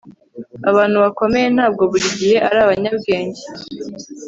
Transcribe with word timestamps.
Abantu 0.69 0.97
bakomeye 1.05 1.47
ntabwo 1.55 1.83
buri 1.91 2.07
gihe 2.19 2.37
ari 2.47 2.59
abanyabwenge 2.65 3.43